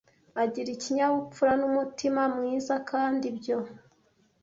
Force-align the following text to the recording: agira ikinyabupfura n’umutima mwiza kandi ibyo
agira 0.43 0.69
ikinyabupfura 0.75 1.53
n’umutima 1.61 2.21
mwiza 2.35 2.73
kandi 2.89 3.23
ibyo 3.31 3.57